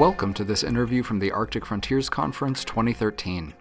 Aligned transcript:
Welcome 0.00 0.32
to 0.32 0.44
this 0.44 0.64
interview 0.64 1.02
from 1.02 1.18
the 1.18 1.30
Arctic 1.30 1.66
Frontiers 1.66 2.08
Conference 2.08 2.64
2013. 2.64 3.52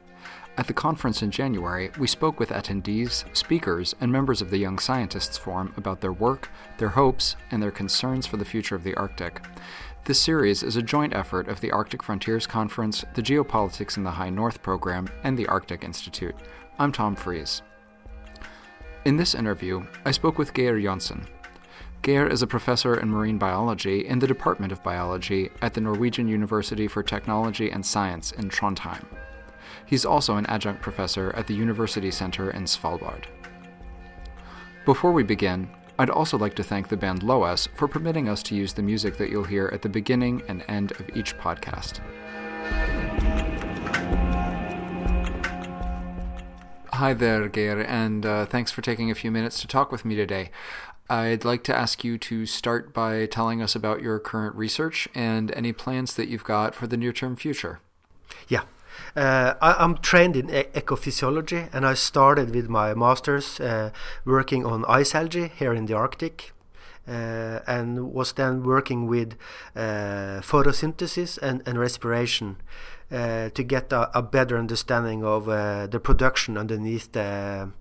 At 0.57 0.67
the 0.67 0.73
conference 0.73 1.21
in 1.21 1.31
January, 1.31 1.91
we 1.99 2.07
spoke 2.07 2.39
with 2.39 2.51
attendees, 2.51 3.25
speakers, 3.35 3.93
and 3.99 4.09
members 4.09 4.41
of 4.41 4.49
the 4.49 4.57
Young 4.57 4.79
Scientists 4.79 5.37
Forum 5.37 5.73
about 5.75 5.99
their 5.99 6.13
work, 6.13 6.49
their 6.77 6.87
hopes, 6.87 7.35
and 7.51 7.61
their 7.61 7.71
concerns 7.71 8.25
for 8.25 8.37
the 8.37 8.45
future 8.45 8.73
of 8.73 8.85
the 8.85 8.95
Arctic. 8.95 9.41
This 10.05 10.21
series 10.21 10.63
is 10.63 10.77
a 10.77 10.81
joint 10.81 11.13
effort 11.13 11.49
of 11.49 11.59
the 11.59 11.71
Arctic 11.71 12.01
Frontiers 12.01 12.47
Conference, 12.47 13.03
the 13.15 13.21
Geopolitics 13.21 13.97
in 13.97 14.05
the 14.05 14.11
High 14.11 14.29
North 14.29 14.61
program, 14.61 15.09
and 15.25 15.37
the 15.37 15.47
Arctic 15.47 15.83
Institute. 15.83 16.35
I'm 16.79 16.93
Tom 16.93 17.17
Friis. 17.17 17.63
In 19.03 19.17
this 19.17 19.35
interview, 19.35 19.85
I 20.05 20.11
spoke 20.11 20.37
with 20.37 20.53
Geir 20.53 20.81
Johnsen. 20.81 21.27
Geir 22.01 22.27
is 22.27 22.41
a 22.41 22.47
professor 22.47 22.95
in 22.95 23.09
marine 23.09 23.37
biology 23.37 24.07
in 24.07 24.19
the 24.19 24.27
Department 24.27 24.71
of 24.71 24.81
Biology 24.81 25.49
at 25.61 25.73
the 25.73 25.81
Norwegian 25.81 26.29
University 26.29 26.87
for 26.87 27.03
Technology 27.03 27.69
and 27.69 27.85
Science 27.85 28.31
in 28.31 28.49
Trondheim. 28.49 29.05
He's 29.85 30.05
also 30.05 30.37
an 30.37 30.45
adjunct 30.45 30.81
professor 30.81 31.33
at 31.35 31.47
the 31.47 31.53
University 31.53 32.09
Center 32.09 32.51
in 32.51 32.63
Svalbard. 32.63 33.25
Before 34.85 35.11
we 35.11 35.23
begin, 35.23 35.69
I'd 35.97 36.09
also 36.09 36.37
like 36.37 36.55
to 36.55 36.63
thank 36.63 36.87
the 36.87 36.95
band 36.95 37.21
Loess 37.21 37.67
for 37.75 37.89
permitting 37.89 38.29
us 38.29 38.41
to 38.43 38.55
use 38.55 38.71
the 38.71 38.81
music 38.81 39.17
that 39.17 39.29
you'll 39.29 39.43
hear 39.43 39.69
at 39.73 39.81
the 39.81 39.89
beginning 39.89 40.41
and 40.47 40.63
end 40.69 40.93
of 40.93 41.09
each 41.17 41.37
podcast. 41.37 41.99
Hi 46.99 47.13
there, 47.13 47.47
Geir, 47.47 47.79
and 47.87 48.25
uh, 48.25 48.45
thanks 48.45 48.71
for 48.71 48.81
taking 48.81 49.09
a 49.09 49.15
few 49.15 49.31
minutes 49.31 49.61
to 49.61 49.67
talk 49.67 49.89
with 49.89 50.03
me 50.03 50.15
today. 50.15 50.51
I'd 51.09 51.43
like 51.43 51.63
to 51.63 51.75
ask 51.75 52.03
you 52.03 52.17
to 52.19 52.45
start 52.45 52.93
by 52.93 53.25
telling 53.25 53.61
us 53.63 53.75
about 53.75 54.01
your 54.01 54.19
current 54.19 54.55
research 54.55 55.07
and 55.15 55.51
any 55.55 55.73
plans 55.73 56.13
that 56.15 56.27
you've 56.27 56.43
got 56.43 56.75
for 56.75 56.85
the 56.85 56.97
near 56.97 57.11
term 57.11 57.35
future. 57.35 57.79
Yeah. 58.47 58.63
Uh, 59.15 59.55
I, 59.59 59.83
am 59.83 59.97
trained 59.97 60.35
in 60.35 60.49
e- 60.49 60.65
ecophysiology 60.73 61.69
and 61.73 61.85
I 61.85 61.95
started 61.95 62.53
with 62.53 62.69
my 62.69 62.93
master's 62.93 63.59
uh, 63.59 63.89
working 64.23 64.65
on 64.65 64.85
ice 64.85 65.15
algae 65.15 65.47
here 65.47 65.73
in 65.73 65.87
the 65.87 65.95
Arctic. 65.95 66.51
Uh, 67.07 67.61
and 67.65 68.13
was 68.13 68.33
then 68.33 68.61
working 68.61 69.07
with 69.07 69.33
uh, 69.75 70.41
photosynthesis 70.41 71.39
and, 71.39 71.63
and 71.65 71.79
respiration 71.79 72.57
uh, 73.11 73.49
to 73.49 73.63
get 73.63 73.91
a, 73.91 74.15
a, 74.15 74.21
better 74.21 74.59
understanding 74.59 75.23
of 75.23 75.49
uh, 75.49 75.87
the 75.87 75.99
production 75.99 76.55
underneath 76.55 77.11
the 77.13 77.71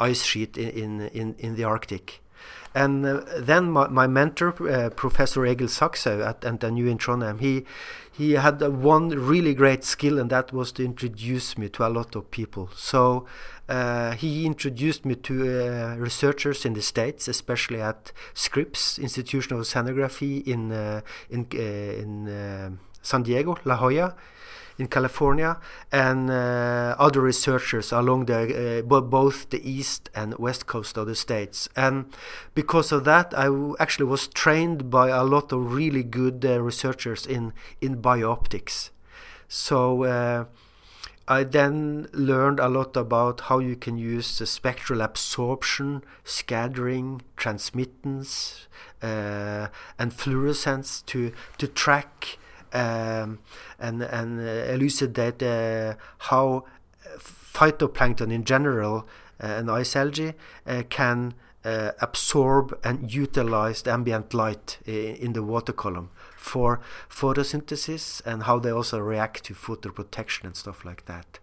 ice 0.00 0.24
sheet 0.24 0.56
in, 0.58 1.02
in, 1.02 1.36
in 1.38 1.54
the 1.54 1.62
Arctic. 1.62 2.22
And 2.76 3.06
uh, 3.06 3.22
then 3.38 3.70
my, 3.70 3.88
my 3.88 4.06
mentor, 4.06 4.50
uh, 4.70 4.90
Professor 4.90 5.46
Egil 5.46 5.68
Sakshaug 5.68 6.22
at 6.22 6.42
NTNU 6.42 6.90
in 6.90 6.98
Trondheim, 6.98 7.40
he 7.40 7.64
he 8.12 8.32
had 8.32 8.62
uh, 8.62 8.70
one 8.70 9.08
really 9.08 9.54
great 9.54 9.82
skill, 9.82 10.18
and 10.18 10.28
that 10.28 10.52
was 10.52 10.72
to 10.72 10.84
introduce 10.84 11.56
me 11.56 11.70
to 11.70 11.86
a 11.86 11.88
lot 11.88 12.14
of 12.14 12.30
people. 12.30 12.68
So 12.76 13.24
uh, 13.66 14.12
he 14.12 14.44
introduced 14.44 15.06
me 15.06 15.14
to 15.14 15.34
uh, 15.34 15.96
researchers 15.96 16.66
in 16.66 16.74
the 16.74 16.82
states, 16.82 17.28
especially 17.28 17.80
at 17.80 18.12
Scripps 18.34 18.98
Institution 18.98 19.54
of 19.54 19.62
Oceanography 19.62 20.46
in 20.46 20.70
uh, 20.70 21.00
in 21.30 21.46
in 21.52 22.78
San 23.00 23.22
Diego, 23.22 23.56
La 23.64 23.76
Jolla 23.76 24.14
in 24.78 24.86
California, 24.88 25.58
and 25.90 26.30
uh, 26.30 26.94
other 26.98 27.20
researchers 27.20 27.92
along 27.92 28.26
the 28.26 28.82
uh, 28.86 29.00
both 29.00 29.50
the 29.50 29.68
east 29.68 30.10
and 30.14 30.36
west 30.38 30.66
coast 30.66 30.96
of 30.96 31.06
the 31.06 31.14
states. 31.14 31.68
And 31.76 32.06
because 32.54 32.92
of 32.92 33.04
that, 33.04 33.32
I 33.36 33.48
actually 33.78 34.06
was 34.06 34.28
trained 34.28 34.90
by 34.90 35.08
a 35.08 35.24
lot 35.24 35.52
of 35.52 35.72
really 35.72 36.02
good 36.02 36.44
uh, 36.44 36.60
researchers 36.60 37.26
in 37.26 37.52
in 37.80 38.02
biooptics. 38.02 38.90
So. 39.48 40.46
I 41.28 41.42
then 41.42 42.06
learned 42.12 42.60
a 42.60 42.68
lot 42.68 42.96
about 42.96 43.40
how 43.40 43.58
you 43.58 43.74
can 43.74 43.98
use 43.98 44.38
the 44.38 44.46
spectral 44.46 45.00
absorption, 45.00 46.04
scattering, 46.22 47.22
transmittance, 47.36 48.68
uh, 49.02 49.66
and 49.98 50.12
fluorescence 50.12 51.02
to 51.02 51.32
to 51.58 51.66
track 51.66 52.38
um, 52.76 53.38
and 53.78 54.02
and 54.02 54.40
uh, 54.40 54.72
elucidate 54.74 55.42
uh, 55.42 55.94
how 56.18 56.64
phytoplankton 57.18 58.30
in 58.32 58.44
general 58.44 59.06
uh, 59.42 59.46
and 59.46 59.70
ice 59.70 59.96
algae 59.96 60.34
can 60.90 61.34
absorb 62.00 62.78
and 62.84 63.12
utilize 63.12 63.82
the 63.82 63.90
ambient 63.90 64.32
light 64.32 64.78
in 64.86 65.32
the 65.32 65.42
water 65.42 65.72
column 65.72 66.10
for 66.36 66.80
photosynthesis 67.10 68.22
and 68.24 68.44
how 68.44 68.56
they 68.60 68.70
also 68.70 69.00
react 69.00 69.42
to 69.42 69.52
photoprotection 69.52 70.44
and 70.44 70.54
stuff 70.54 70.84
like 70.84 71.06
that. 71.06 71.40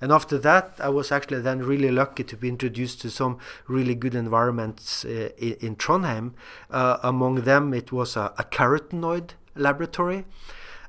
And 0.00 0.12
after 0.12 0.38
that, 0.38 0.74
I 0.78 0.90
was 0.90 1.10
actually 1.10 1.40
then 1.40 1.58
really 1.58 1.90
lucky 1.90 2.22
to 2.22 2.36
be 2.36 2.48
introduced 2.48 3.00
to 3.00 3.10
some 3.10 3.38
really 3.66 3.96
good 3.96 4.14
environments 4.14 5.04
uh, 5.04 5.30
in, 5.36 5.54
in, 5.54 5.76
Trondheim. 5.76 6.34
Uh, 6.70 6.98
among 7.02 7.42
them, 7.42 7.74
it 7.74 7.90
was 7.90 8.16
a, 8.16 8.32
a 8.38 8.44
carotenoid 8.44 9.30
laboratory 9.58 10.24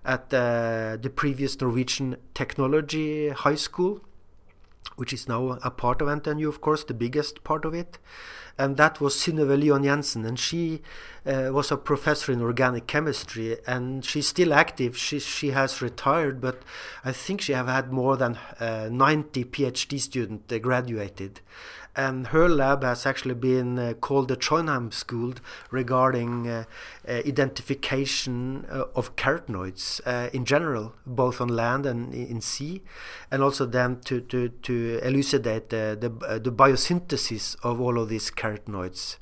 at 0.06 0.34
uh, 0.34 0.97
the 1.02 1.12
previous 1.13 1.59
Norwegian 1.59 2.18
Technology 2.34 3.30
High 3.30 3.56
School, 3.56 4.02
which 4.96 5.13
is 5.13 5.28
now 5.28 5.59
a 5.63 5.72
part 5.72 6.02
of 6.02 6.07
NTNU, 6.07 6.47
of 6.47 6.62
course, 6.62 6.84
the 6.84 6.94
biggest 6.94 7.44
part 7.44 7.66
of 7.66 7.74
it. 7.74 7.97
And 8.58 8.75
that 8.75 9.00
was 9.00 9.16
Synnøve 9.16 9.58
Liaaen 9.58 9.85
Jensen, 9.85 10.25
and 10.25 10.38
she 10.38 10.81
uh, 11.25 11.50
was 11.53 11.72
a 11.72 11.78
professor 11.78 12.34
in 12.34 12.41
organic 12.41 12.88
chemistry, 12.88 13.56
and 13.66 14.03
she's 14.03 14.28
still 14.28 14.53
active. 14.53 14.97
She 14.97 15.19
she 15.19 15.52
has 15.52 15.81
retired, 15.81 16.41
but 16.41 16.63
I 17.06 17.13
think 17.13 17.40
she 17.40 17.53
have 17.53 17.68
had 17.68 17.94
more 17.94 18.18
than 18.18 18.38
uh, 18.59 18.90
90 18.91 19.46
PhD 19.46 19.97
students 19.97 20.52
uh, 20.53 20.58
graduated 20.58 21.40
and 21.96 22.28
her 22.28 22.48
lab 22.48 22.84
has 22.84 23.06
actually 23.06 23.34
been 23.34 23.78
uh, 23.78 23.94
called 23.94 24.28
the 24.28 24.38
Trondheim 24.38 24.94
School 24.94 25.34
regarding 25.72 26.48
uh, 26.48 26.64
uh, 27.08 27.12
identification 27.12 28.66
uh, 28.70 28.86
of 28.96 29.16
carotenoids 29.16 30.00
uh, 30.06 30.30
in 30.32 30.46
general, 30.46 30.94
both 31.06 31.42
on 31.42 31.50
land 31.50 31.86
and 31.86 32.14
in 32.14 32.42
sea, 32.42 32.82
and 33.32 33.44
also 33.44 33.66
then 33.66 34.00
to, 34.02 34.22
to, 34.22 34.50
to 34.50 35.00
elucidate 35.04 35.70
the, 35.70 35.98
the, 36.00 36.40
the 36.40 36.52
biosynthesis 36.52 37.56
of 37.64 37.82
all 37.82 38.00
of 38.00 38.10
these 38.10 38.32
carotenoids. 38.32 39.18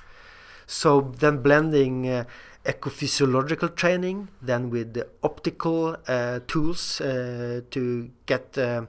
So 0.67 1.13
then 1.17 1.41
blending 1.41 2.09
uh, 2.09 2.25
ecophysiological 2.67 3.73
training, 3.75 4.27
then 4.41 4.69
with 4.69 4.93
the 4.93 5.07
optical 5.23 5.95
uh, 6.07 6.41
tools 6.47 6.99
uh, 6.99 7.61
to 7.71 8.09
get 8.25 8.57
uh, 8.57 8.85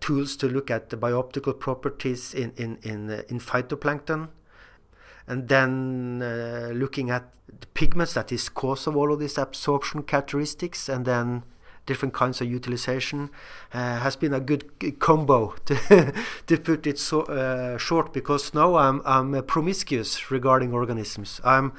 tools 0.00 0.36
to 0.36 0.48
look 0.48 0.70
at 0.70 0.90
the 0.90 0.96
bioptical 0.96 1.58
properties 1.58 2.32
in 2.32 2.52
in 2.56 2.78
in, 2.82 3.10
uh, 3.10 3.22
in 3.28 3.40
phytoplankton, 3.40 4.28
and 5.26 5.48
then 5.48 6.22
uh, 6.22 6.70
looking 6.72 7.10
at 7.10 7.24
the 7.60 7.66
pigments 7.74 8.14
that 8.14 8.30
is 8.30 8.48
cause 8.48 8.86
of 8.86 8.96
all 8.96 9.12
of 9.12 9.18
these 9.18 9.38
absorption 9.38 10.04
characteristics, 10.04 10.88
and 10.88 11.04
then 11.04 11.42
different 11.84 12.14
kinds 12.14 12.40
of 12.40 12.48
utilization 12.48 13.30
uh, 13.72 13.98
has 13.98 14.16
been 14.16 14.34
a 14.34 14.40
good 14.40 14.64
combo 15.00 15.54
to 15.64 16.12
to 16.46 16.58
put 16.58 16.86
it 16.86 16.98
so 16.98 17.76
short 17.76 18.12
because 18.12 18.54
now 18.54 18.76
I'm 18.76 19.02
I'm 19.04 19.42
promiscuous 19.44 20.30
regarding 20.30 20.72
organisms. 20.72 21.40
I'm 21.44 21.72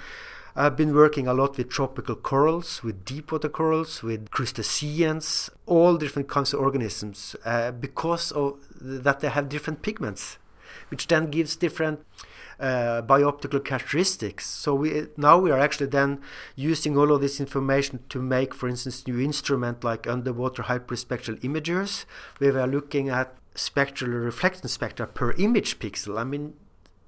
I've 0.59 0.75
been 0.75 0.95
working 0.95 1.28
a 1.28 1.35
lot 1.35 1.56
with 1.56 1.69
tropical 1.69 2.16
corals, 2.16 2.81
with 2.84 3.06
deep 3.06 3.31
water 3.31 3.47
corals, 3.47 4.01
with 4.01 4.31
crustaceans, 4.31 5.51
all 5.68 5.97
different 5.97 6.28
kinds 6.29 6.51
of 6.51 6.62
organisms, 6.62 7.35
uh, 7.45 7.70
because 7.70 8.31
of 8.31 8.58
that 8.81 9.20
they 9.20 9.29
have 9.29 9.49
different 9.49 9.84
pigments, 9.84 10.40
which 10.90 11.05
then 11.05 11.29
gives 11.29 11.55
different 11.55 12.03
uh, 12.59 13.03
bioptical 13.03 13.64
characteristics. 13.64 14.47
So 14.47 14.73
we 14.73 15.05
now 15.16 15.37
we 15.37 15.52
are 15.52 15.59
actually 15.59 15.91
then 15.91 16.22
using 16.55 16.97
all 16.97 17.11
of 17.11 17.22
this 17.22 17.40
information 17.40 17.99
to 18.09 18.20
make, 18.20 18.55
for 18.55 18.67
instance, 18.67 19.05
new 19.05 19.20
instrument 19.20 19.84
like 19.84 20.08
underwater 20.08 20.64
hyperspectral 20.64 21.40
imagers, 21.41 22.05
where 22.40 22.53
we 22.53 22.59
are 22.59 22.66
looking 22.66 23.09
at 23.09 23.35
spectral 23.53 24.09
reflection 24.09 24.67
spectra 24.70 25.05
per 25.05 25.34
image 25.34 25.78
pixel. 25.78 26.17
I 26.20 26.23
mean, 26.23 26.55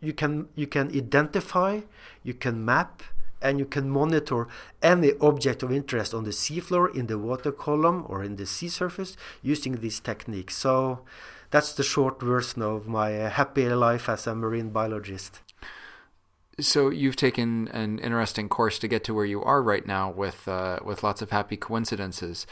you 0.01 0.13
can 0.13 0.49
you 0.53 0.67
can 0.67 0.95
identify, 0.95 1.81
you 2.21 2.35
can 2.35 2.63
map, 2.63 3.01
and 3.41 3.59
you 3.59 3.65
can 3.65 3.89
monitor 3.89 4.47
any 4.81 5.13
object 5.21 5.63
of 5.63 5.71
interest 5.71 6.13
on 6.13 6.23
the 6.23 6.31
seafloor, 6.31 6.93
in 6.95 7.07
the 7.07 7.17
water 7.17 7.51
column, 7.51 8.05
or 8.07 8.23
in 8.23 8.35
the 8.35 8.45
sea 8.45 8.69
surface 8.69 9.15
using 9.41 9.73
this 9.77 9.99
technique. 9.99 10.51
So 10.51 11.01
that's 11.51 11.73
the 11.73 11.83
short 11.83 12.21
version 12.21 12.61
of 12.61 12.87
my 12.87 13.09
happy 13.09 13.67
life 13.69 14.09
as 14.09 14.27
a 14.27 14.35
marine 14.35 14.69
biologist. 14.69 15.39
So 16.59 16.89
you've 16.89 17.15
taken 17.15 17.69
an 17.69 17.99
interesting 17.99 18.49
course 18.49 18.79
to 18.79 18.87
get 18.87 19.03
to 19.05 19.13
where 19.13 19.25
you 19.25 19.41
are 19.43 19.61
right 19.63 19.87
now, 19.87 20.11
with 20.11 20.47
uh, 20.47 20.79
with 20.83 21.03
lots 21.03 21.21
of 21.21 21.31
happy 21.31 21.55
coincidences. 21.55 22.45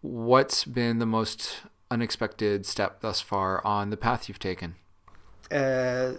What's 0.00 0.64
been 0.64 0.98
the 0.98 1.06
most 1.06 1.62
unexpected 1.90 2.66
step 2.66 3.00
thus 3.00 3.20
far 3.20 3.64
on 3.64 3.90
the 3.90 3.96
path 3.96 4.28
you've 4.28 4.38
taken? 4.38 4.74
Uh, 5.50 6.12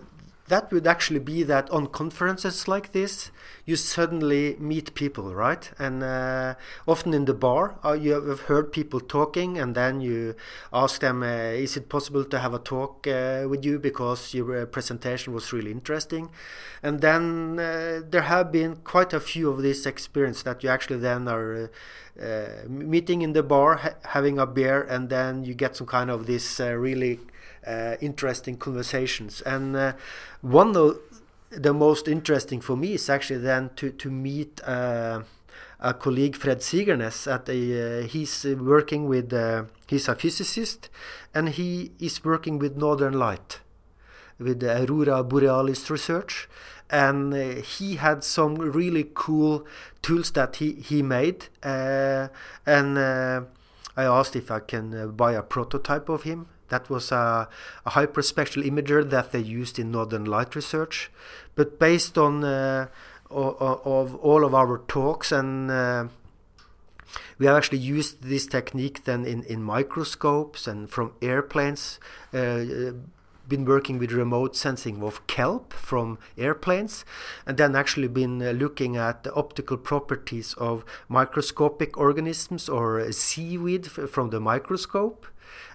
that 0.50 0.72
would 0.72 0.88
actually 0.88 1.20
be 1.20 1.44
that 1.44 1.70
on 1.70 1.88
conferences 1.88 2.68
like 2.68 2.92
this, 2.92 3.32
you 3.66 3.76
suddenly 3.76 4.56
meet 4.60 4.94
people, 4.96 5.34
right? 5.34 5.72
And 5.78 6.04
uh, 6.04 6.56
often 6.88 7.14
in 7.14 7.26
the 7.26 7.36
bar, 7.36 7.76
uh, 7.86 7.94
you 7.94 8.14
have 8.14 8.42
heard 8.42 8.72
people 8.72 9.00
talking, 9.00 9.60
and 9.60 9.76
then 9.76 10.02
you 10.02 10.36
ask 10.74 11.02
them, 11.02 11.22
uh, 11.22 11.28
"Is 11.66 11.78
it 11.78 11.88
possible 11.88 12.26
to 12.26 12.40
have 12.40 12.54
a 12.56 12.60
talk 12.60 13.08
uh, 13.08 13.46
with 13.48 13.64
you 13.64 13.78
because 13.80 14.34
your 14.34 14.64
uh, 14.64 14.66
presentation 14.66 15.34
was 15.34 15.54
really 15.54 15.72
interesting?" 15.72 16.30
And 16.82 17.00
then 17.02 17.60
uh, 17.60 18.02
there 18.10 18.24
have 18.24 18.52
been 18.52 18.78
quite 18.78 19.14
a 19.14 19.20
few 19.20 19.50
of 19.52 19.62
these 19.62 19.86
experiences 19.86 20.44
that 20.44 20.64
you 20.64 20.70
actually 20.70 21.00
then 21.00 21.28
are 21.28 21.70
meeting 22.68 23.22
in 23.22 23.34
the 23.34 23.44
bar, 23.44 23.76
ha- 23.76 23.96
having 24.04 24.40
a 24.40 24.46
beer, 24.46 24.82
and 24.82 25.10
then 25.10 25.46
you 25.46 25.54
get 25.54 25.76
some 25.76 25.88
kind 25.88 26.10
of 26.10 26.26
this 26.26 26.60
really 26.60 27.20
interesting 28.02 28.58
conversations. 28.58 29.42
And 29.42 29.76
uh, 29.76 29.94
one 30.42 30.76
of 30.76 31.00
the 31.52 31.74
most 31.74 32.08
interesting 32.08 32.62
for 32.62 32.76
me 32.76 32.94
is 32.94 33.10
actually 33.10 33.40
then 33.40 33.72
to 33.78 33.92
to 33.92 34.10
meet 34.12 34.62
uh, 34.66 35.24
a 35.80 35.94
colleague, 35.94 36.36
Fred 36.36 36.60
Sigernes. 36.60 37.32
At 37.32 37.50
a, 37.50 38.06
he's 38.08 38.46
working 38.46 39.08
with 39.08 39.32
he's 39.88 40.08
a 40.08 40.16
physicist, 40.16 40.90
and 41.34 41.50
he 41.50 41.92
is 42.00 42.24
working 42.24 42.60
with 42.60 42.78
Northern 42.78 43.14
Light, 43.14 43.60
with 44.38 44.60
the 44.60 44.84
Aurora 44.84 45.24
Borealis 45.24 45.90
research 45.90 46.48
and 46.90 47.34
uh, 47.34 47.62
he 47.62 47.96
had 47.96 48.24
some 48.24 48.56
really 48.56 49.10
cool 49.14 49.66
tools 50.02 50.32
that 50.32 50.58
he 50.58 50.74
he 50.74 51.02
made 51.02 51.46
uh, 51.64 52.28
and 52.66 52.98
uh, 52.98 53.42
I 53.96 54.04
asked 54.04 54.36
if 54.36 54.50
I 54.50 54.60
can 54.60 55.12
buy 55.12 55.34
a 55.34 55.44
prototype 55.44 56.10
of 56.10 56.24
him 56.24 56.48
that 56.70 56.90
was 56.90 57.12
a, 57.12 57.48
a 57.86 57.92
hyperspectral 57.92 58.64
imager 58.64 59.08
that 59.10 59.32
they 59.32 59.40
used 59.40 59.80
in 59.80 59.92
Northern 59.92 60.26
Light 60.26 60.56
research. 60.56 61.12
But 61.56 61.80
based 61.80 62.18
on 62.18 62.44
uh, 62.44 62.88
of 63.30 64.16
all 64.16 64.44
of 64.44 64.56
our 64.56 64.80
talks 64.88 65.32
and 65.32 65.70
uh, 65.70 66.08
we 67.38 67.46
have 67.46 67.56
actually 67.56 67.78
used 67.80 68.24
this 68.24 68.46
technique 68.46 69.06
then 69.06 69.26
in, 69.26 69.44
in 69.44 69.64
microscopes 69.64 70.68
and 70.68 70.90
from 70.90 71.14
airplanes 71.22 72.00
uh, 72.34 72.92
been 73.50 73.66
working 73.66 73.98
with 73.98 74.12
remote 74.12 74.56
sensing 74.56 75.04
of 75.04 75.26
kelp 75.28 75.74
from 75.74 76.18
airplanes 76.38 77.04
and 77.46 77.58
then 77.58 77.76
actually 77.76 78.08
been 78.08 78.42
uh, 78.42 78.52
looking 78.52 78.96
at 78.96 79.24
the 79.24 79.34
optical 79.34 79.76
properties 79.78 80.54
of 80.54 80.86
microscopic 81.08 81.98
organisms 81.98 82.70
or 82.70 83.12
seaweed 83.12 83.88
from 83.88 84.30
the 84.30 84.40
microscope. 84.40 85.26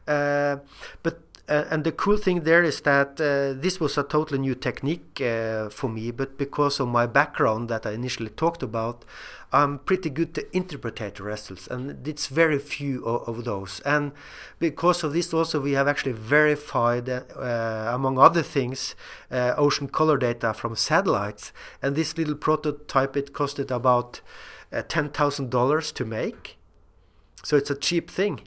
Uh, 0.06 0.56
but 1.03 1.21
uh, 1.46 1.64
and 1.70 1.85
the 1.85 1.93
cool 1.93 2.17
thing 2.17 2.44
there 2.44 2.62
is 2.62 2.81
that 2.82 3.20
uh, 3.20 3.61
this 3.61 3.79
was 3.79 3.99
a 3.99 4.02
totally 4.02 4.38
new 4.38 4.55
technique 4.55 5.20
uh, 5.20 5.69
for 5.69 5.91
me, 5.91 6.11
but 6.11 6.38
because 6.38 6.81
of 6.81 6.88
my 6.88 7.06
background 7.06 7.69
that 7.69 7.85
I 7.85 7.93
initially 7.93 8.31
talked 8.31 8.62
about, 8.62 9.05
I'm 9.52 9.79
pretty 9.81 10.08
good 10.08 10.35
to 10.35 10.56
interpret 10.56 11.20
results, 11.20 11.67
and 11.67 12.08
it's 12.08 12.29
very 12.29 12.58
few 12.58 13.05
of, 13.05 13.29
of, 13.29 13.44
those. 13.44 13.81
And 13.81 14.12
because 14.58 15.05
of 15.05 15.12
this, 15.12 15.35
also 15.35 15.61
we 15.61 15.73
have 15.73 15.87
actually 15.87 16.12
verified, 16.12 17.08
uh, 17.08 17.91
among 17.93 18.19
other 18.19 18.43
things, 18.43 18.94
uh, 19.31 19.55
ocean 19.58 19.88
color 19.88 20.17
data 20.17 20.55
from 20.55 20.75
satellites. 20.76 21.52
And 21.82 21.94
this 21.94 22.17
little 22.17 22.37
prototype 22.37 23.17
it 23.17 23.35
costed 23.35 23.70
about 23.70 24.23
ten 24.88 25.11
thousand 25.11 25.50
dollars 25.50 25.93
to 25.93 26.05
make, 26.05 26.56
so 27.44 27.56
it's 27.56 27.70
a 27.70 27.76
cheap 27.76 28.11
thing 28.11 28.41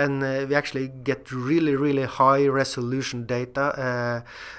and 0.00 0.22
uh, 0.22 0.46
we 0.48 0.54
actually 0.54 0.88
get 0.88 1.30
really 1.30 1.74
really 1.76 2.04
high 2.04 2.46
resolution 2.46 3.26
data 3.26 3.64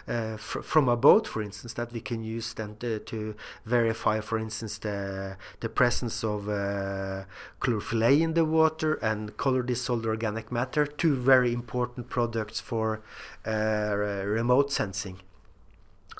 uh, 0.08 0.12
uh, 0.12 0.38
fr 0.38 0.60
from 0.62 0.88
a 0.88 0.96
boat 0.96 1.28
for 1.28 1.42
instance 1.42 1.74
that 1.74 1.92
we 1.92 2.02
can 2.02 2.24
use 2.24 2.54
then 2.54 2.76
to, 2.78 3.00
to 3.00 3.36
verify 3.66 4.20
for 4.20 4.38
instance 4.38 4.78
the 4.80 5.36
the 5.62 5.70
presence 5.70 6.24
of 6.24 6.48
uh, 6.48 7.24
chlorophyll 7.60 8.04
A 8.04 8.22
in 8.22 8.34
the 8.34 8.46
water 8.46 8.94
and 8.96 9.36
color 9.38 9.64
dissolved 9.64 10.06
organic 10.06 10.52
matter 10.52 10.86
two 10.86 11.16
very 11.16 11.52
important 11.54 12.10
products 12.10 12.60
for 12.60 13.02
uh, 13.48 13.96
remote 14.40 14.72
sensing 14.72 15.18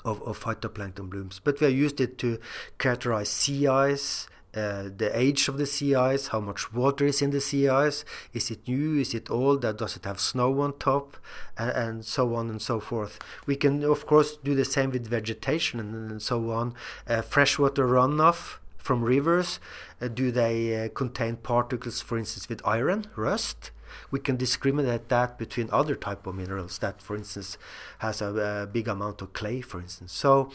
of, 0.04 0.20
of 0.22 0.42
phytoplankton 0.42 1.08
blooms. 1.08 1.40
But 1.42 1.60
we 1.60 1.66
have 1.66 1.76
used 1.76 2.00
it 2.00 2.18
to 2.18 2.38
characterize 2.78 3.28
sea 3.28 3.68
ice 3.68 4.26
uh, 4.54 4.90
the 4.94 5.10
age 5.14 5.48
of 5.48 5.56
the 5.56 5.66
sea 5.66 5.94
ice, 5.94 6.28
how 6.28 6.40
much 6.40 6.72
water 6.72 7.06
is 7.06 7.22
in 7.22 7.30
the 7.30 7.40
sea 7.40 7.68
ice, 7.68 8.04
is 8.32 8.50
it 8.50 8.68
new, 8.68 8.98
is 8.98 9.14
it 9.14 9.30
old, 9.30 9.62
does 9.62 9.96
it 9.96 10.04
have 10.04 10.20
snow 10.20 10.60
on 10.60 10.76
top, 10.78 11.16
and, 11.56 11.70
and, 11.70 12.04
so 12.04 12.34
on 12.34 12.50
and 12.50 12.60
so 12.60 12.78
forth. 12.78 13.18
We 13.46 13.56
can, 13.56 13.82
of 13.84 14.06
course, 14.06 14.36
do 14.36 14.54
the 14.54 14.64
same 14.64 14.90
with 14.90 15.06
vegetation 15.06 15.80
and, 15.80 16.10
and 16.10 16.22
so 16.22 16.50
on. 16.50 16.74
Uh, 17.06 17.22
freshwater 17.22 17.86
runoff 17.86 18.58
from 18.76 19.02
rivers, 19.02 19.60
uh, 20.00 20.08
do 20.08 20.30
they 20.30 20.84
uh, 20.84 20.88
contain 20.90 21.36
particles, 21.36 22.00
for 22.00 22.18
instance, 22.18 22.48
with 22.48 22.60
iron, 22.66 23.06
rust? 23.16 23.70
We 24.10 24.18
can 24.18 24.36
discriminate 24.36 25.08
that 25.08 25.38
between 25.38 25.68
other 25.72 25.94
type 25.94 26.26
of 26.26 26.34
minerals 26.34 26.78
that 26.78 27.00
for 27.00 27.16
instance 27.16 27.58
has 27.98 28.20
a, 28.20 28.62
a 28.62 28.66
big 28.66 28.88
amount 28.88 29.22
of 29.22 29.32
clay 29.32 29.60
for 29.60 29.80
instance 29.80 30.12
so 30.12 30.50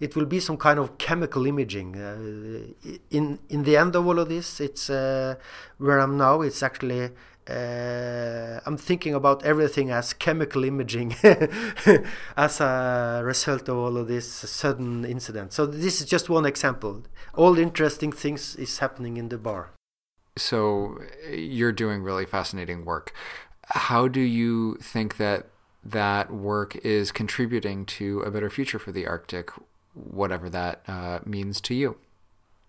it 0.00 0.14
will 0.14 0.26
be 0.26 0.40
some 0.40 0.56
kind 0.56 0.78
of 0.78 0.96
chemical 0.98 1.46
imaging 1.46 1.96
uh, 1.96 2.16
in 3.10 3.38
in 3.48 3.64
the 3.64 3.76
end 3.76 3.94
of 3.96 4.06
all 4.06 4.18
of 4.18 4.28
this 4.28 4.60
it's 4.60 4.90
uh, 4.90 5.34
where 5.78 5.98
i'm 5.98 6.16
now 6.16 6.40
it's 6.40 6.62
actually 6.62 7.10
uh, 7.48 8.60
I'm 8.66 8.76
thinking 8.76 9.14
about 9.14 9.44
everything 9.44 9.90
as 9.90 10.12
chemical 10.12 10.64
imaging 10.64 11.14
as 12.36 12.60
a 12.60 13.22
result 13.24 13.68
of 13.68 13.76
all 13.76 13.96
of 13.96 14.08
this 14.08 14.30
sudden 14.30 15.04
incident. 15.04 15.52
So 15.52 15.64
this 15.64 16.00
is 16.00 16.06
just 16.06 16.28
one 16.28 16.44
example. 16.44 17.04
All 17.34 17.58
interesting 17.58 18.12
things 18.12 18.54
is 18.56 18.78
happening 18.78 19.16
in 19.16 19.30
the 19.30 19.38
bar. 19.38 19.70
So 20.38 20.98
you're 21.30 21.72
doing 21.72 22.02
really 22.02 22.26
fascinating 22.26 22.84
work. 22.84 23.12
How 23.64 24.08
do 24.08 24.20
you 24.20 24.76
think 24.76 25.16
that 25.18 25.48
that 25.84 26.30
work 26.30 26.76
is 26.76 27.12
contributing 27.12 27.84
to 27.86 28.20
a 28.20 28.30
better 28.30 28.50
future 28.50 28.78
for 28.78 28.92
the 28.92 29.06
Arctic, 29.06 29.50
whatever 29.94 30.48
that 30.50 30.82
uh, 30.88 31.20
means 31.24 31.60
to 31.62 31.74
you? 31.74 31.96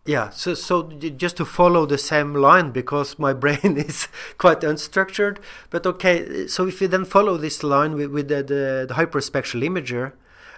Yeah, 0.05 0.29
so 0.29 0.53
so 0.53 0.83
just 0.89 1.37
to 1.37 1.45
follow 1.45 1.85
the 1.85 1.97
same 1.97 2.33
line 2.33 2.71
because 2.71 3.19
my 3.19 3.33
brain 3.43 3.77
is 3.77 4.07
quite 4.37 4.61
unstructured. 4.61 5.37
But 5.69 5.85
okay, 5.85 6.47
so 6.47 6.67
if 6.67 6.81
you 6.81 6.87
then 6.87 7.05
follow 7.05 7.37
this 7.37 7.63
line 7.63 7.95
with, 7.95 8.11
with 8.11 8.27
the, 8.27 8.37
the, 8.37 8.85
the 8.87 8.95
hyperspectral 8.95 9.63
imager, 9.63 10.13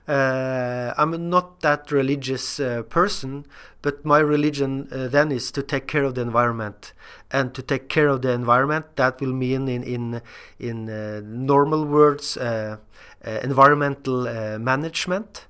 uh, 0.07 0.93
I'm 0.97 1.29
not 1.29 1.61
that 1.61 1.91
religious 1.91 2.59
uh, 2.59 2.83
person, 2.83 3.45
but 3.81 4.03
my 4.03 4.19
religion 4.19 4.87
uh, 4.91 5.07
then 5.07 5.31
is 5.31 5.51
to 5.51 5.63
take 5.63 5.87
care 5.87 6.03
of 6.03 6.15
the 6.15 6.21
environment, 6.21 6.93
and 7.31 7.53
to 7.53 7.61
take 7.61 7.87
care 7.87 8.07
of 8.07 8.21
the 8.21 8.31
environment 8.31 8.95
that 8.95 9.21
will 9.21 9.33
mean 9.33 9.67
in 9.67 9.83
in 9.83 10.21
in 10.59 10.89
uh, 10.89 11.21
normal 11.23 11.85
words 11.85 12.35
uh, 12.37 12.77
uh, 13.25 13.29
environmental 13.43 14.23
management, 14.59 15.45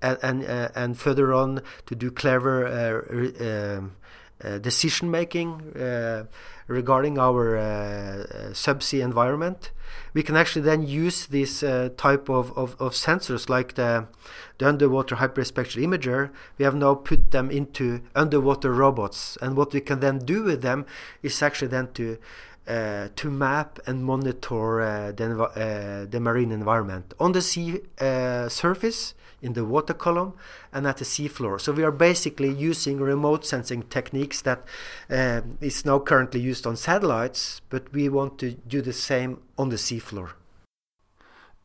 and 0.00 0.18
and, 0.22 0.44
and 0.76 0.98
further 0.98 1.34
on 1.34 1.60
to 1.86 1.94
do 1.94 2.10
clever 2.10 2.66
um, 3.40 3.92
decision 4.60 5.10
making 5.10 5.62
regarding 6.68 7.18
our 7.18 7.56
uh, 7.56 8.26
subsea 8.52 9.02
environment, 9.02 9.72
we 10.12 10.22
can 10.22 10.36
actually 10.36 10.62
then 10.62 10.86
use 10.86 11.26
this 11.26 11.62
uh, 11.62 11.88
type 11.96 12.28
of, 12.28 12.56
of, 12.56 12.76
of, 12.78 12.92
sensors 12.92 13.48
like 13.48 13.74
the, 13.74 14.06
the 14.58 14.68
underwater 14.68 15.16
hyperspectral 15.16 15.82
imager. 15.82 16.30
We 16.58 16.64
have 16.66 16.74
now 16.74 16.94
put 16.94 17.30
them 17.30 17.50
into 17.50 18.02
underwater 18.14 18.72
robots, 18.72 19.38
and 19.40 19.56
what 19.56 19.72
we 19.72 19.80
can 19.80 20.00
then 20.00 20.18
do 20.18 20.42
with 20.44 20.62
them 20.62 20.84
is 21.22 21.42
actually 21.42 21.68
then 21.68 21.92
to 21.94 22.18
uh, 22.68 23.08
to 23.16 23.30
map 23.30 23.78
and 23.86 24.04
monitor 24.04 24.82
uh, 24.82 25.10
the, 25.12 25.42
uh, 25.42 26.04
the 26.04 26.20
marine 26.20 26.52
environment. 26.52 27.14
On 27.18 27.32
the 27.32 27.40
sea 27.40 27.80
uh, 27.98 28.50
surface 28.50 29.14
in 29.42 29.52
the 29.52 29.64
water 29.64 29.94
column 29.94 30.34
and 30.72 30.86
at 30.86 30.98
the 30.98 31.04
seafloor. 31.04 31.60
So 31.60 31.72
we 31.72 31.84
are 31.84 31.92
basically 31.92 32.52
using 32.52 32.98
remote 32.98 33.44
sensing 33.44 33.82
techniques 33.82 34.42
that 34.42 34.64
uh, 35.10 35.42
is 35.60 35.84
now 35.84 35.98
currently 35.98 36.40
used 36.40 36.66
on 36.66 36.76
satellites, 36.76 37.60
but 37.68 37.92
we 37.92 38.08
want 38.08 38.38
to 38.38 38.52
do 38.52 38.82
the 38.82 38.92
same 38.92 39.40
on 39.56 39.68
the 39.68 39.76
seafloor. 39.76 40.30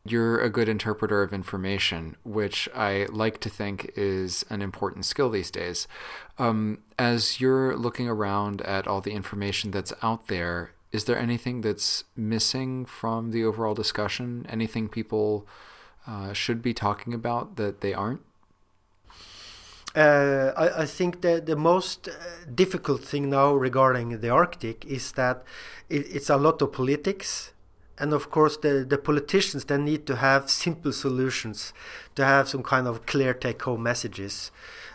You're 0.06 0.38
a 0.38 0.50
good 0.50 0.68
interpreter 0.68 1.22
of 1.22 1.32
information, 1.32 2.16
which 2.24 2.68
I 2.74 3.06
like 3.10 3.40
to 3.40 3.48
think 3.48 3.90
is 3.96 4.44
an 4.50 4.60
important 4.60 5.06
skill 5.06 5.30
these 5.30 5.50
days. 5.50 5.88
Um, 6.38 6.80
as 6.98 7.40
you're 7.40 7.74
looking 7.74 8.06
around 8.06 8.60
at 8.62 8.86
all 8.86 9.00
the 9.00 9.12
information 9.12 9.70
that's 9.70 9.94
out 10.02 10.28
there, 10.28 10.72
is 10.92 11.06
there 11.06 11.18
anything 11.18 11.62
that's 11.62 12.04
missing 12.14 12.84
from 12.84 13.30
the 13.30 13.44
overall 13.44 13.72
discussion? 13.72 14.44
Anything 14.48 14.88
people 14.88 15.48
uh, 16.06 16.32
should 16.32 16.62
be 16.62 16.74
talking 16.74 17.14
about 17.14 17.56
that 17.56 17.80
they 17.80 17.94
aren't? 17.94 18.20
Uh, 19.94 20.52
I, 20.56 20.82
I, 20.82 20.86
think 20.86 21.20
that 21.20 21.46
the 21.46 21.54
most 21.54 22.08
uh, 22.08 22.12
difficult 22.52 23.04
thing 23.04 23.30
now 23.30 23.54
regarding 23.54 24.20
the 24.20 24.28
Arctic 24.28 24.84
is 24.86 25.12
that 25.12 25.44
it, 25.88 26.06
it's 26.12 26.28
a 26.28 26.36
lot 26.36 26.60
of 26.62 26.72
politics 26.72 27.52
and 27.98 28.12
of 28.12 28.28
course 28.28 28.56
the, 28.56 28.84
the 28.88 28.98
politicians 28.98 29.66
they 29.66 29.78
need 29.78 30.04
to 30.06 30.16
have 30.16 30.50
simple 30.50 30.92
solutions 30.92 31.72
to 32.16 32.24
have 32.24 32.48
some 32.48 32.64
kind 32.64 32.88
of 32.88 33.06
clear 33.06 33.32
take-home 33.32 33.84
messages 33.84 34.50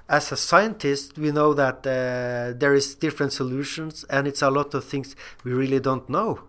as 0.09 0.31
a 0.33 0.37
scientist 0.37 1.17
we 1.17 1.31
know 1.31 1.53
that 1.53 1.77
uh, 1.87 2.57
there 2.57 2.73
is 2.73 2.95
different 2.95 3.31
solutions 3.31 4.03
and 4.09 4.27
it's 4.27 4.41
a 4.41 4.49
lot 4.49 4.73
of 4.73 4.83
things 4.83 5.15
we 5.45 5.53
really 5.53 5.79
don't 5.79 6.09
know 6.09 6.39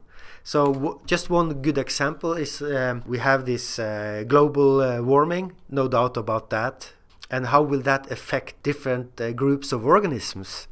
so 0.42 0.72
w- 0.72 1.00
just 1.06 1.30
one 1.30 1.62
good 1.62 1.78
example 1.78 2.32
is 2.34 2.62
um, 2.62 3.02
we 3.06 3.18
have 3.18 3.46
this 3.46 3.78
uh, 3.78 4.24
global 4.26 4.80
uh, 4.80 5.00
warming 5.00 5.52
no 5.68 5.88
doubt 5.88 6.16
about 6.16 6.50
that. 6.50 6.92
And 7.32 7.46
how 7.46 7.62
will 7.62 7.80
that 7.82 8.10
affect 8.10 8.60
different 8.64 9.20
uh, 9.20 9.30
groups 9.32 9.70
of 9.70 9.86
organisms 9.86 10.66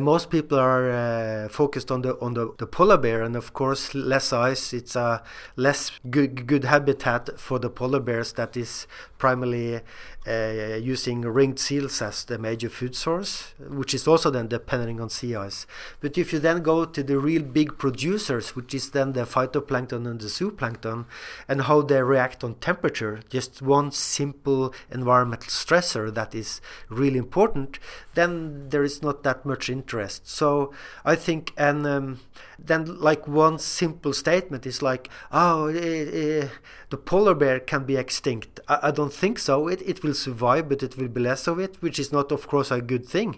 most 0.00 0.30
people 0.30 0.58
are 0.58 0.90
uh, 0.90 1.48
focused 1.48 1.90
on 1.90 2.02
the 2.02 2.18
on 2.20 2.32
the, 2.34 2.54
the, 2.56 2.66
polar 2.66 2.96
bear, 2.96 3.22
and 3.22 3.36
of 3.36 3.52
course, 3.52 3.94
less 3.94 4.32
ice. 4.32 4.72
It's 4.72 4.96
a 4.96 5.22
less 5.56 5.90
good 6.08 6.46
good 6.46 6.64
habitat 6.64 7.38
for 7.38 7.58
the 7.58 7.68
polar 7.68 8.00
bears 8.00 8.32
that 8.32 8.56
is 8.56 8.86
primarily 9.18 9.80
uh, 10.26 10.76
using 10.80 11.20
ringed 11.20 11.58
seals 11.58 12.00
as 12.00 12.24
the 12.24 12.38
major 12.38 12.68
food 12.68 12.96
source, 12.96 13.54
which 13.58 13.92
is 13.94 14.08
also 14.08 14.30
then 14.30 14.48
depending 14.48 15.00
on 15.00 15.10
sea 15.10 15.36
ice. 15.36 15.66
But 16.00 16.16
if 16.16 16.32
you 16.32 16.38
then 16.38 16.62
go 16.62 16.84
to 16.86 17.02
the 17.02 17.18
real 17.18 17.42
big 17.42 17.76
producers, 17.78 18.56
which 18.56 18.74
is 18.74 18.90
then 18.90 19.12
the 19.12 19.22
phytoplankton 19.22 20.06
and 20.06 20.20
the 20.20 20.26
zooplankton, 20.26 21.04
and 21.46 21.62
how 21.62 21.82
they 21.82 22.02
react 22.02 22.42
on 22.42 22.54
temperature, 22.54 23.20
just 23.28 23.60
one 23.60 23.90
simple 23.90 24.74
environmental 24.90 25.48
stressor 25.48 26.12
that 26.14 26.34
is 26.34 26.60
really 26.88 27.18
important, 27.18 27.78
then 28.14 28.68
there 28.70 28.84
is 28.84 29.02
not 29.02 29.22
that 29.24 29.44
much 29.44 29.68
interest. 29.78 30.20
So 30.28 30.72
I 31.04 31.14
think, 31.26 31.52
and 31.56 31.86
um, 31.86 32.20
then 32.58 32.80
like 33.08 33.28
one 33.28 33.58
simple 33.58 34.12
statement 34.12 34.66
is 34.66 34.82
like, 34.90 35.04
oh, 35.32 35.68
uh, 35.68 36.48
the 36.92 37.00
polar 37.10 37.34
bear 37.34 37.58
can 37.60 37.84
be 37.84 37.96
extinct. 37.96 38.60
I, 38.68 38.76
I 38.88 38.90
don't 38.98 39.12
think 39.22 39.38
so. 39.38 39.68
It, 39.68 39.80
it 39.92 40.02
will 40.02 40.14
survive, 40.14 40.68
but 40.68 40.82
it 40.82 40.96
will 40.96 41.08
be 41.08 41.20
less 41.20 41.46
of 41.46 41.58
it, 41.58 41.76
which 41.80 41.98
is 41.98 42.12
not, 42.12 42.32
of 42.32 42.46
course, 42.46 42.70
a 42.70 42.80
good 42.80 43.06
thing. 43.06 43.30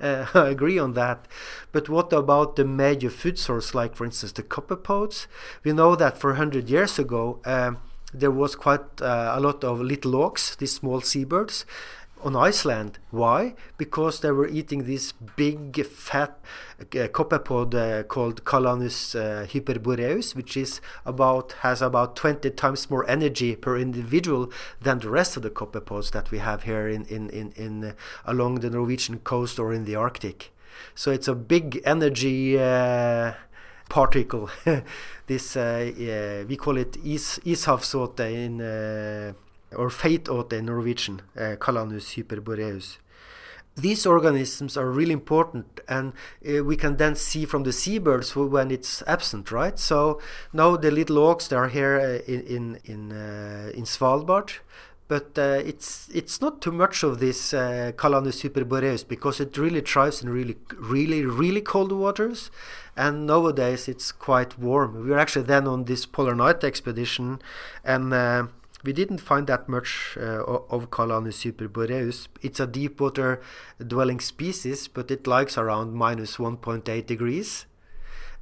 Uh, 0.00 0.26
I 0.34 0.48
agree 0.48 0.78
on 0.78 0.94
that. 0.94 1.28
But 1.70 1.88
what 1.88 2.12
about 2.12 2.56
the 2.56 2.64
major 2.64 3.10
food 3.10 3.38
source, 3.38 3.74
like, 3.74 3.94
for 3.94 4.04
instance, 4.04 4.32
the 4.32 4.42
copepods? 4.42 5.26
We 5.64 5.72
know 5.72 5.94
that 5.96 6.18
for 6.18 6.30
100 6.30 6.68
years 6.68 6.98
ago, 6.98 7.40
um, 7.44 7.78
there 8.14 8.30
was 8.30 8.54
quite 8.54 9.00
uh, 9.00 9.32
a 9.34 9.40
lot 9.40 9.64
of 9.64 9.80
little 9.80 10.12
auks, 10.12 10.56
these 10.56 10.74
small 10.74 11.00
seabirds, 11.00 11.64
on 12.24 12.36
Iceland. 12.36 12.98
Why? 13.10 13.54
Because 13.76 14.20
they 14.20 14.30
were 14.30 14.48
eating 14.48 14.84
this 14.84 15.12
big 15.12 15.84
fat 15.86 16.38
uh, 16.80 16.84
copepod 17.08 17.74
uh, 17.74 18.02
called 18.04 18.44
Calanus 18.44 19.14
uh, 19.14 19.46
hyperboreus, 19.46 20.34
which 20.34 20.56
is 20.56 20.80
about 21.04 21.52
has 21.60 21.82
about 21.82 22.16
20 22.16 22.50
times 22.50 22.90
more 22.90 23.08
energy 23.08 23.56
per 23.56 23.76
individual 23.76 24.50
than 24.80 24.98
the 25.00 25.10
rest 25.10 25.36
of 25.36 25.42
the 25.42 25.50
copepods 25.50 26.12
that 26.12 26.30
we 26.30 26.38
have 26.38 26.64
here 26.64 26.88
in 26.88 27.04
in 27.06 27.28
in, 27.30 27.52
in 27.56 27.84
uh, 27.84 27.92
along 28.24 28.56
the 28.60 28.70
Norwegian 28.70 29.18
coast 29.20 29.58
or 29.58 29.72
in 29.72 29.84
the 29.84 29.96
Arctic. 29.96 30.52
So 30.94 31.10
it's 31.10 31.28
a 31.28 31.34
big 31.34 31.80
energy. 31.84 32.58
Uh, 32.58 33.34
particle. 33.88 34.48
this 35.26 35.54
uh, 35.54 36.44
we 36.48 36.56
call 36.56 36.78
it 36.78 36.96
is 37.04 37.38
ishavsåte 37.44 38.20
in 38.20 39.34
or 39.76 39.88
feitåte 39.88 40.52
in 40.54 40.66
Norwegian, 40.66 41.22
uh, 41.36 41.56
Calanus 41.56 42.14
hyperboreus. 42.14 42.98
These 43.74 44.04
organisms 44.04 44.76
are 44.76 44.90
really 44.90 45.14
important, 45.14 45.80
and 45.88 46.12
uh, 46.46 46.62
we 46.62 46.76
can 46.76 46.98
then 46.98 47.16
see 47.16 47.46
from 47.46 47.62
the 47.62 47.72
seabirds 47.72 48.36
when 48.36 48.70
it's 48.70 49.02
absent, 49.06 49.50
right? 49.50 49.78
So 49.78 50.20
now 50.52 50.76
the 50.76 50.90
little 50.90 51.16
auks 51.16 51.50
are 51.56 51.68
here 51.68 51.98
uh, 51.98 52.30
in 52.30 52.42
in 52.42 52.78
in, 52.84 53.12
in 53.74 53.84
Svalbard, 53.84 54.60
but 55.08 55.38
uh, 55.38 55.60
it's 55.64 56.08
it's 56.14 56.40
not 56.40 56.60
too 56.60 56.72
much 56.72 57.02
of 57.02 57.18
this 57.18 57.52
uh, 57.52 57.92
Calanus 57.96 58.42
hyperboreus 58.42 59.04
because 59.04 59.40
it 59.40 59.58
really 59.58 59.80
thrives 59.80 60.22
in 60.22 60.28
really 60.30 60.56
really 60.78 61.24
really 61.24 61.60
cold 61.60 61.92
waters, 61.92 62.50
and 62.96 63.26
nowadays 63.26 63.88
it's 63.88 64.12
quite 64.12 64.58
warm. 64.58 65.02
We 65.02 65.10
were 65.10 65.18
actually 65.18 65.46
then 65.46 65.66
on 65.66 65.84
this 65.84 66.06
polar 66.06 66.34
night 66.34 66.64
expedition, 66.64 67.40
and 67.84 68.12
uh, 68.14 68.46
we 68.82 68.92
didn't 68.92 69.18
find 69.18 69.46
that 69.46 69.68
much 69.68 70.16
uh, 70.20 70.42
of 70.44 70.90
Calanus 70.90 71.44
hyperboreus. 71.44 72.28
It's 72.40 72.60
a 72.60 72.66
deep 72.66 73.00
water 73.00 73.40
dwelling 73.84 74.20
species, 74.20 74.88
but 74.88 75.10
it 75.10 75.26
likes 75.26 75.56
around 75.56 75.94
minus 75.94 76.36
1.8 76.36 77.06
degrees. 77.06 77.66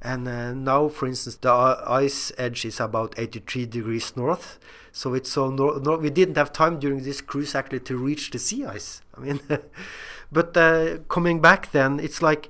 And 0.01 0.27
uh, 0.27 0.53
now, 0.53 0.87
for 0.87 1.07
instance, 1.07 1.35
the 1.35 1.51
ice 1.51 2.31
edge 2.37 2.65
is 2.65 2.79
about 2.79 3.13
83 3.17 3.67
degrees 3.67 4.17
north. 4.17 4.57
So 4.91 5.13
it's 5.13 5.29
so 5.29 5.51
nor- 5.51 5.79
nor- 5.79 5.99
we 5.99 6.09
didn't 6.09 6.37
have 6.37 6.51
time 6.51 6.79
during 6.79 7.03
this 7.03 7.21
cruise 7.21 7.53
actually 7.53 7.81
to 7.81 7.97
reach 7.97 8.31
the 8.31 8.39
sea 8.39 8.65
ice. 8.65 9.01
I 9.15 9.19
mean, 9.21 9.39
but 10.31 10.57
uh, 10.57 10.97
coming 11.07 11.39
back 11.39 11.71
then, 11.71 11.99
it's 11.99 12.21
like 12.21 12.49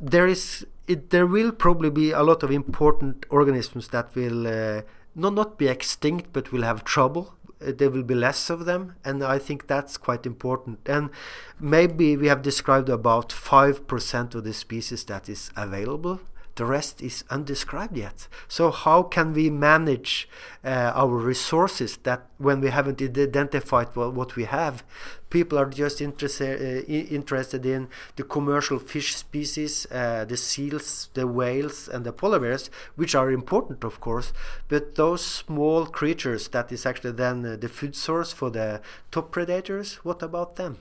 there 0.00 0.26
is 0.26 0.66
it, 0.88 1.10
there 1.10 1.26
will 1.26 1.52
probably 1.52 1.90
be 1.90 2.10
a 2.10 2.22
lot 2.22 2.42
of 2.42 2.50
important 2.50 3.24
organisms 3.30 3.88
that 3.88 4.12
will 4.16 4.48
uh, 4.48 4.82
not 5.14 5.34
not 5.34 5.58
be 5.58 5.68
extinct, 5.68 6.32
but 6.32 6.52
will 6.52 6.62
have 6.62 6.84
trouble. 6.84 7.34
Uh, 7.60 7.72
there 7.76 7.90
will 7.90 8.02
be 8.02 8.14
less 8.14 8.50
of 8.50 8.64
them, 8.64 8.94
and 9.04 9.22
I 9.22 9.38
think 9.38 9.66
that's 9.66 9.96
quite 9.96 10.24
important. 10.24 10.78
And 10.86 11.10
maybe 11.58 12.16
we 12.16 12.28
have 12.28 12.42
described 12.42 12.88
about 12.88 13.32
five 13.32 13.86
percent 13.86 14.34
of 14.34 14.44
the 14.44 14.54
species 14.54 15.04
that 15.04 15.28
is 15.28 15.50
available 15.56 16.20
the 16.60 16.66
rest 16.66 17.00
is 17.00 17.24
undescribed 17.30 17.96
yet. 17.96 18.28
So 18.46 18.70
how 18.70 19.02
can 19.02 19.32
we 19.32 19.48
manage 19.48 20.28
uh, 20.62 20.92
our 21.02 21.16
resources 21.32 21.96
that 22.02 22.26
when 22.36 22.60
we 22.60 22.68
haven't 22.68 23.00
identified 23.00 23.88
what, 23.96 24.12
what 24.12 24.36
we 24.36 24.44
have? 24.44 24.84
People 25.30 25.56
are 25.58 25.70
just 25.70 26.02
interested 26.02 26.54
uh, 26.60 26.92
interested 27.20 27.64
in 27.64 27.88
the 28.16 28.24
commercial 28.24 28.78
fish 28.78 29.16
species, 29.16 29.86
uh, 29.90 30.26
the 30.26 30.36
seals, 30.36 31.08
the 31.14 31.26
whales, 31.26 31.88
and 31.88 32.04
the 32.04 32.12
polar 32.12 32.40
bears, 32.40 32.68
which 32.94 33.14
are 33.14 33.30
important, 33.30 33.82
of 33.82 33.98
course. 34.00 34.34
But 34.68 34.96
those 34.96 35.24
small 35.24 35.86
creatures 35.86 36.48
that 36.48 36.70
is 36.70 36.84
actually 36.84 37.12
then 37.12 37.36
uh, 37.46 37.56
the 37.56 37.70
food 37.70 37.96
source 37.96 38.34
for 38.34 38.50
the 38.50 38.82
top 39.10 39.32
predators. 39.32 39.88
What 40.04 40.22
about 40.22 40.56
them? 40.56 40.76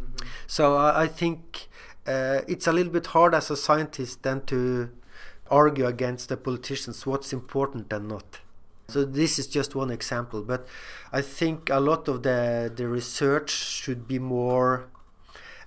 Mm-hmm. 0.00 0.26
So 0.46 0.62
I 0.78 1.06
think 1.06 1.68
uh, 2.06 2.40
it's 2.46 2.66
a 2.66 2.72
little 2.72 2.92
bit 2.92 3.06
hard 3.06 3.34
as 3.34 3.50
a 3.50 3.56
scientist 3.56 4.22
then 4.22 4.40
to 4.46 4.90
argue 5.50 5.86
against 5.86 6.28
the 6.28 6.36
politicians 6.36 7.06
what's 7.06 7.32
important 7.32 7.92
and 7.92 8.08
not. 8.08 8.40
So 8.88 9.04
this 9.04 9.38
is 9.38 9.48
just 9.48 9.74
one 9.74 9.90
example, 9.90 10.42
but 10.42 10.66
I 11.12 11.20
think 11.20 11.70
a 11.70 11.80
lot 11.80 12.08
of 12.08 12.22
the 12.22 12.72
the 12.74 12.86
research 12.88 13.50
should 13.50 14.06
be 14.06 14.18
more 14.18 14.88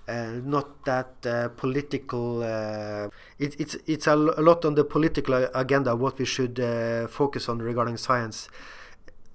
uh, 0.10 0.39
not 0.43 0.86
that 0.86 1.25
uh, 1.25 1.50
political. 1.50 2.41
Uh, 2.41 3.10
it, 3.38 3.60
it's 3.60 3.75
it's 3.86 4.08
a, 4.08 4.13
a, 4.15 4.41
lot 4.41 4.65
on 4.65 4.75
the 4.75 4.84
political 4.84 5.36
agenda 5.53 5.96
what 5.96 6.17
we 6.17 6.25
should 6.25 6.60
uh, 6.60 7.08
focus 7.08 7.48
on 7.50 7.60
regarding 7.60 7.98
science. 7.98 8.50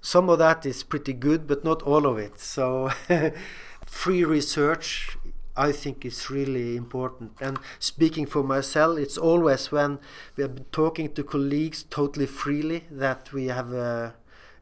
Some 0.01 0.29
of 0.29 0.39
that 0.39 0.65
is 0.65 0.83
pretty 0.83 1.13
good, 1.13 1.47
but 1.47 1.63
not 1.63 1.81
all 1.83 2.05
of 2.05 2.17
it. 2.17 2.39
So 2.39 2.89
free 3.85 4.25
research 4.25 5.17
I 5.57 5.71
think 5.71 6.05
is 6.05 6.29
really 6.29 6.75
important. 6.75 7.31
And 7.39 7.59
speaking 7.79 8.25
for 8.25 8.43
myself, 8.43 8.97
it's 8.97 9.17
always 9.17 9.71
when 9.71 9.99
we 10.35 10.43
are 10.43 10.55
talking 10.71 11.13
to 11.13 11.23
colleagues 11.23 11.83
totally 11.83 12.25
freely 12.25 12.85
that 12.91 13.31
we 13.31 13.47
have 13.47 13.73
uh, 13.73 14.11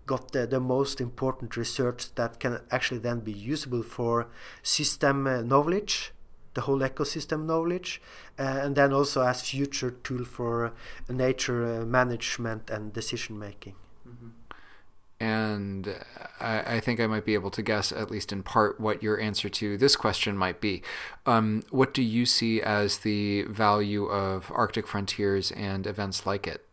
got 0.05 0.31
the, 0.31 0.45
the, 0.45 0.59
most 0.59 1.01
important 1.01 1.57
research 1.57 2.13
that 2.15 2.39
can 2.39 2.59
actually 2.69 2.99
then 2.99 3.21
be 3.21 3.31
usable 3.31 3.83
for 3.83 4.27
system 4.61 5.25
uh, 5.25 5.41
knowledge, 5.41 6.11
the 6.53 6.61
whole 6.61 6.79
ecosystem 6.79 7.45
knowledge, 7.45 8.01
uh, 8.37 8.43
and 8.43 8.75
then 8.75 8.93
also 8.93 9.21
as 9.23 9.41
future 9.41 9.91
tool 9.91 10.25
for 10.25 10.73
nature 11.09 11.81
uh, 11.81 11.85
management 11.85 12.69
and 12.69 12.93
decision 12.93 13.39
making. 13.39 13.75
Mm-hmm 14.07 14.29
and 15.23 15.87
I, 16.43 16.75
I, 16.75 16.79
think 16.79 16.99
I 16.99 17.07
might 17.07 17.25
be 17.25 17.33
able 17.33 17.51
to 17.51 17.61
guess, 17.61 17.91
at 17.91 18.11
least 18.11 18.31
in 18.31 18.43
part, 18.43 18.79
what 18.79 19.01
your 19.01 19.19
answer 19.19 19.49
to 19.49 19.77
this 19.77 19.95
question 19.95 20.37
might 20.37 20.59
be. 20.61 20.81
Um, 21.25 21.63
what 21.69 21.93
do 21.93 22.01
you 22.01 22.25
see 22.25 22.61
as 22.61 22.99
the 22.99 23.43
value 23.43 24.05
of 24.05 24.51
Arctic 24.53 24.87
Frontiers 24.87 25.51
and 25.51 25.87
events 25.87 26.25
like 26.25 26.47
it? 26.47 26.65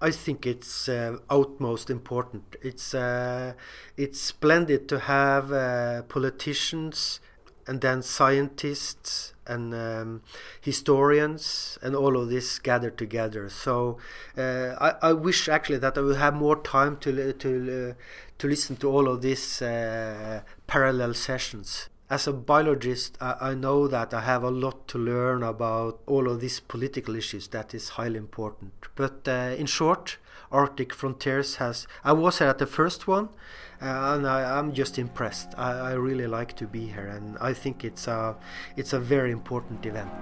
I 0.00 0.10
think 0.10 0.46
it's 0.46 0.88
uh, 0.88 1.18
utmost 1.30 1.88
important. 1.88 2.56
It's 2.60 2.92
uh, 2.92 3.52
it's 3.96 4.20
splendid 4.20 4.88
to 4.88 4.98
have 4.98 5.52
uh, 5.52 6.02
politicians 6.02 7.20
and 7.66 7.80
then 7.80 8.02
scientists 8.02 9.32
and 9.46 9.74
um, 9.74 10.22
historians 10.60 11.78
and 11.82 11.94
all 11.96 12.16
of 12.16 12.28
this 12.28 12.58
gathered 12.58 12.96
together. 12.96 13.48
So 13.48 13.98
uh, 14.36 14.74
I, 14.80 14.94
I, 15.02 15.12
wish 15.12 15.48
actually 15.48 15.78
that 15.78 15.98
I 15.98 16.00
would 16.00 16.16
have 16.16 16.34
more 16.34 16.60
time 16.62 16.96
to 16.98 17.32
to 17.32 17.90
uh, 17.90 17.94
to 18.38 18.48
listen 18.48 18.76
to 18.76 18.90
all 18.90 19.08
of 19.08 19.22
these 19.22 19.62
uh, 19.62 20.42
parallel 20.66 21.14
sessions. 21.14 21.88
As 22.12 22.26
a 22.26 22.32
biologist, 22.34 23.16
I, 23.22 23.36
I, 23.40 23.54
know 23.54 23.88
that 23.88 24.12
I 24.12 24.20
have 24.20 24.42
a 24.42 24.50
lot 24.50 24.86
to 24.88 24.98
learn 24.98 25.42
about 25.42 26.02
all 26.06 26.28
of 26.28 26.42
these 26.42 26.60
political 26.60 27.16
issues. 27.16 27.48
That 27.48 27.72
is 27.72 27.88
highly 27.88 28.18
important. 28.18 28.74
But 28.94 29.26
uh, 29.26 29.54
in 29.56 29.64
short, 29.64 30.18
Arctic 30.50 30.92
Frontiers 30.92 31.56
has. 31.56 31.86
I 32.04 32.12
was 32.12 32.42
at 32.42 32.58
the 32.58 32.66
first 32.66 33.08
one, 33.08 33.30
uh, 33.80 34.12
and 34.14 34.26
I, 34.26 34.58
am 34.58 34.74
just 34.74 34.98
impressed. 34.98 35.54
I, 35.56 35.72
I, 35.72 35.92
really 35.94 36.26
like 36.26 36.54
to 36.56 36.66
be 36.66 36.84
here, 36.88 37.06
and 37.06 37.38
I 37.40 37.54
think 37.54 37.82
it's 37.82 38.06
a 38.06 38.36
it's 38.76 38.92
a 38.92 39.00
very 39.00 39.30
important 39.30 39.86
event. 39.86 40.12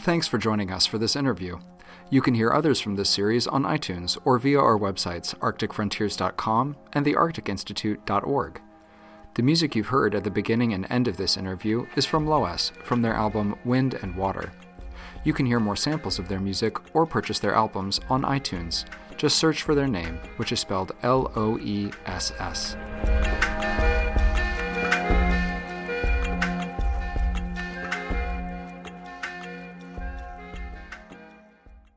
Thanks 0.00 0.28
for 0.28 0.36
joining 0.36 0.70
us 0.70 0.84
for 0.84 0.98
this 0.98 1.16
interview. 1.16 1.56
You 2.10 2.22
can 2.22 2.34
hear 2.34 2.52
others 2.52 2.80
from 2.80 2.96
this 2.96 3.10
series 3.10 3.46
on 3.46 3.64
iTunes 3.64 4.16
or 4.24 4.38
via 4.38 4.58
our 4.58 4.78
websites 4.78 5.34
arcticfrontiers.com 5.36 6.76
and 6.94 7.04
thearcticinstitute.org. 7.04 8.62
The 9.34 9.42
music 9.42 9.76
you've 9.76 9.88
heard 9.88 10.14
at 10.14 10.24
the 10.24 10.30
beginning 10.30 10.72
and 10.72 10.86
end 10.90 11.06
of 11.06 11.18
this 11.18 11.36
interview 11.36 11.86
is 11.96 12.06
from 12.06 12.26
Loess 12.26 12.72
from 12.82 13.02
their 13.02 13.12
album 13.12 13.56
Wind 13.64 13.94
and 14.00 14.16
Water. 14.16 14.52
You 15.22 15.34
can 15.34 15.44
hear 15.44 15.60
more 15.60 15.76
samples 15.76 16.18
of 16.18 16.28
their 16.28 16.40
music 16.40 16.78
or 16.94 17.04
purchase 17.04 17.40
their 17.40 17.54
albums 17.54 18.00
on 18.08 18.22
iTunes. 18.22 18.86
Just 19.18 19.36
search 19.36 19.62
for 19.62 19.74
their 19.74 19.88
name, 19.88 20.18
which 20.38 20.52
is 20.52 20.60
spelled 20.60 20.92
L 21.02 21.30
O 21.36 21.58
E 21.58 21.90
S 22.06 22.32
S. 22.38 22.74